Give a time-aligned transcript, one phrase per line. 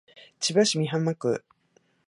[0.39, 1.45] 千葉市美浜区